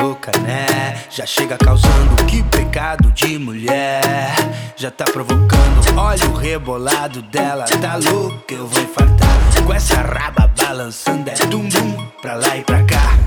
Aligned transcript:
louca, 0.00 0.32
né? 0.38 0.96
Já 1.10 1.24
chega 1.24 1.56
causando 1.56 2.24
que 2.26 2.42
pecado 2.44 3.10
de 3.12 3.38
mulher. 3.38 4.34
Já 4.76 4.90
tá 4.90 5.04
provocando, 5.04 5.98
olha 5.98 6.28
o 6.28 6.34
rebolado 6.34 7.22
dela. 7.22 7.64
Tá 7.64 7.96
louca, 7.96 8.54
eu 8.54 8.66
vou 8.66 8.82
infartar. 8.82 9.26
Com 9.64 9.72
essa 9.72 9.96
raba 9.96 10.52
balançando, 10.56 11.28
é 11.30 11.34
dum 11.46 11.68
dum 11.68 12.06
pra 12.22 12.34
lá 12.34 12.56
e 12.56 12.62
pra 12.62 12.82
cá. 12.84 13.18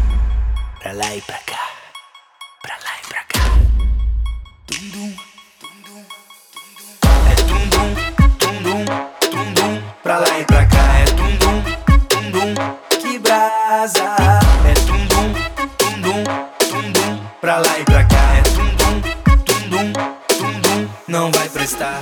Pra 0.82 0.94
lá 0.94 1.16
e 1.16 1.22
pra 1.22 1.38
cá. 1.40 1.69
Lá 17.70 17.80
e 17.80 17.86
pra 17.86 18.04
cá. 18.04 18.36
É 18.36 18.42
dum 18.42 18.76
dum, 18.76 19.00
dum 19.00 19.70
dum, 19.70 19.92
dum 20.40 20.60
dum. 20.62 20.90
Não 21.08 21.32
vai 21.32 21.48
prestar. 21.50 22.02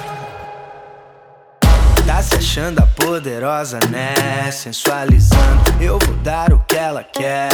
Tá 2.05 2.23
se 2.23 2.35
achando 2.35 2.80
a 2.80 2.88
poderosa, 2.88 3.80
né? 3.89 4.49
Sensualizando, 4.52 5.63
eu 5.81 5.99
vou 5.99 6.16
dar 6.17 6.53
o 6.53 6.59
que 6.59 6.77
ela 6.77 7.03
quer. 7.03 7.49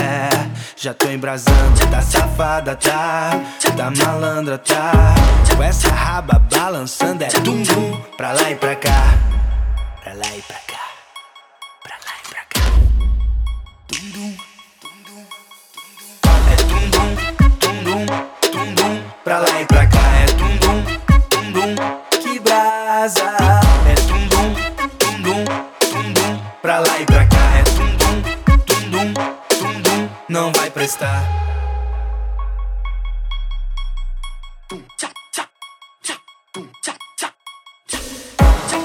Já 0.76 0.94
tô 0.94 1.10
embrasando, 1.10 1.88
tá 1.90 2.02
safada, 2.02 2.76
tá? 2.76 3.32
Tá 3.76 3.90
malandra, 3.90 4.58
tá? 4.58 5.16
Com 5.56 5.64
essa 5.64 5.90
raba 5.90 6.40
balançando, 6.40 7.24
é 7.24 7.28
dum 7.28 7.64
dum 7.64 8.00
pra 8.16 8.32
lá 8.34 8.52
e 8.52 8.56
pra 8.56 8.76
cá. 8.76 9.18
Pra 10.04 10.14
lá 10.14 10.28
e 10.38 10.42
pra 10.42 10.58
cá. 10.68 10.84
Pra 11.84 11.96
lá 12.06 12.14
e 12.24 12.30
pra 12.30 12.46
cá. 12.46 12.62
Dum, 13.88 14.12
dum 14.12 14.53
Pra 26.64 26.80
lá 26.80 26.98
e 26.98 27.06
pra 27.06 27.26
cá. 27.26 27.58
É 27.58 27.64
dum 27.64 27.98
dum, 27.98 28.22
dum 28.22 29.12
dum, 29.12 29.14
dum 29.14 29.82
dum. 29.82 30.10
Não 30.30 30.50
vai 30.54 30.72
prestar. 30.72 31.22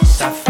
Safada, 0.04 0.47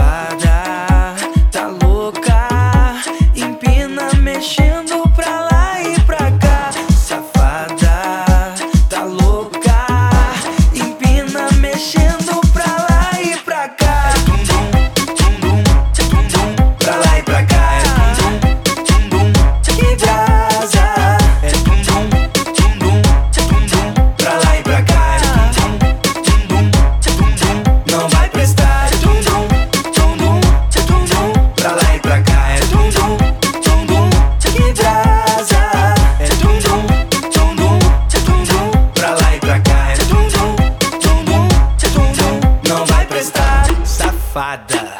Safada, 44.28 44.92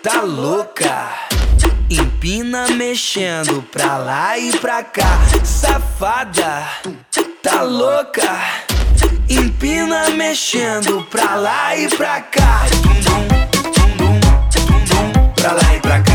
tá 0.00 0.20
louca. 0.22 1.08
Empina 1.90 2.68
mexendo 2.68 3.60
pra 3.62 3.96
lá 3.96 4.38
e 4.38 4.56
pra 4.58 4.80
cá. 4.84 5.18
Safada, 5.42 6.62
tá 7.42 7.62
louca. 7.62 8.22
Empina 9.28 10.08
mexendo 10.10 11.02
pra 11.10 11.34
lá 11.34 11.76
e 11.76 11.88
pra 11.88 12.20
cá. 12.20 12.60
Pra 15.34 15.52
lá 15.52 15.74
e 15.74 15.80
pra 15.80 16.00
cá. 16.00 16.13